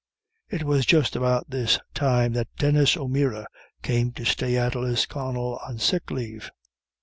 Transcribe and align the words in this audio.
It 0.49 0.63
was 0.63 0.87
just 0.87 1.15
about 1.15 1.51
this 1.51 1.77
time 1.93 2.33
that 2.33 2.47
Denis 2.57 2.97
O'Meara 2.97 3.45
came 3.83 4.11
to 4.13 4.25
stay 4.25 4.57
at 4.57 4.73
Lisconnel 4.73 5.59
on 5.67 5.77
sick 5.77 6.09
leave. 6.09 6.49